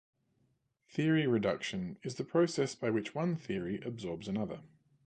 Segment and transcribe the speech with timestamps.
[0.89, 4.61] Theory reduction is the process by which one theory absorbs another.